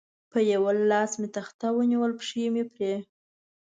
په 0.31 0.39
یوه 0.51 0.71
لاس 0.91 1.11
مې 1.19 1.27
تخته 1.35 1.67
ونیول، 1.73 2.11
پښې 2.19 2.45
مې 2.53 2.63
پرې. 2.73 2.93